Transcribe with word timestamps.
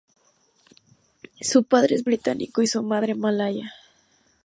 Su 1.41 1.63
padre 1.65 1.93
es 1.93 2.03
británico 2.03 2.63
y 2.63 2.67
su 2.67 2.81
madre 2.81 3.13
malaya. 3.13 3.71